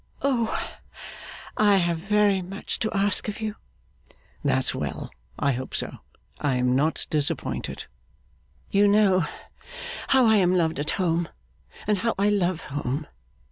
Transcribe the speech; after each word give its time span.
'Oh! 0.23 0.49
I 1.57 1.77
have 1.77 1.99
very 1.99 2.41
much 2.41 2.79
to 2.79 2.91
ask 2.91 3.27
of 3.27 3.39
you.' 3.39 3.55
'That's 4.43 4.73
well! 4.73 5.11
I 5.37 5.51
hope 5.51 5.75
so; 5.75 5.99
I 6.39 6.55
am 6.55 6.75
not 6.75 7.05
disappointed.' 7.11 7.85
'You 8.71 8.87
know 8.87 9.25
how 10.07 10.25
I 10.25 10.37
am 10.37 10.55
loved 10.55 10.79
at 10.79 10.89
home, 10.97 11.29
and 11.85 11.99
how 11.99 12.15
I 12.17 12.29
love 12.29 12.61
home. 12.61 13.05